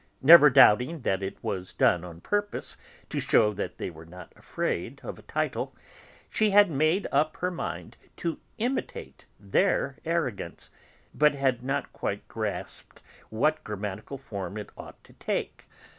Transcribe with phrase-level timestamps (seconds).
[0.23, 2.75] Never doubting that it was done on purpose,
[3.09, 5.75] to shew that they were not afraid of a title,
[6.27, 10.71] she had made up her mind to imitate their arrogance,
[11.13, 15.65] but had not quite grasped what grammatical form it ought to take.